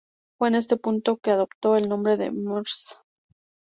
[0.39, 2.97] Fue en este punto que adoptó el nombre de "Mrs.